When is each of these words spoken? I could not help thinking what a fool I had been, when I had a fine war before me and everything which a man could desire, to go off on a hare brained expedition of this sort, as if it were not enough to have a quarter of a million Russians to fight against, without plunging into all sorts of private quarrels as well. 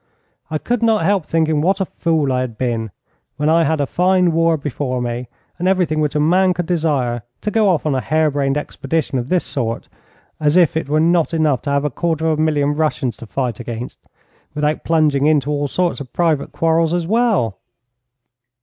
I 0.49 0.57
could 0.57 0.81
not 0.81 1.05
help 1.05 1.27
thinking 1.27 1.61
what 1.61 1.79
a 1.79 1.85
fool 1.85 2.33
I 2.33 2.41
had 2.41 2.57
been, 2.57 2.89
when 3.37 3.49
I 3.49 3.63
had 3.65 3.79
a 3.79 3.85
fine 3.85 4.31
war 4.31 4.57
before 4.57 4.99
me 4.99 5.27
and 5.59 5.67
everything 5.67 5.99
which 5.99 6.15
a 6.15 6.19
man 6.19 6.55
could 6.55 6.65
desire, 6.65 7.21
to 7.41 7.51
go 7.51 7.69
off 7.69 7.85
on 7.85 7.93
a 7.93 8.01
hare 8.01 8.31
brained 8.31 8.57
expedition 8.57 9.19
of 9.19 9.29
this 9.29 9.43
sort, 9.43 9.87
as 10.39 10.57
if 10.57 10.75
it 10.75 10.89
were 10.89 10.99
not 10.99 11.35
enough 11.35 11.61
to 11.61 11.69
have 11.69 11.85
a 11.85 11.91
quarter 11.91 12.25
of 12.31 12.39
a 12.39 12.41
million 12.41 12.73
Russians 12.73 13.15
to 13.17 13.27
fight 13.27 13.59
against, 13.59 13.99
without 14.55 14.83
plunging 14.83 15.27
into 15.27 15.51
all 15.51 15.67
sorts 15.67 15.99
of 15.99 16.11
private 16.13 16.51
quarrels 16.51 16.95
as 16.95 17.05
well. 17.05 17.59